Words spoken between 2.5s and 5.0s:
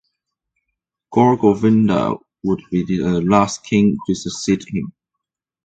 be the last king to succeed him.